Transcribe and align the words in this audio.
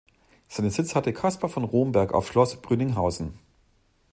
Seinen 0.47 0.71
Sitz 0.71 0.95
hatte 0.95 1.13
Caspar 1.13 1.47
von 1.47 1.63
Romberg 1.63 2.11
auf 2.15 2.25
Schloss 2.29 2.59
Brünninghausen. 2.59 3.37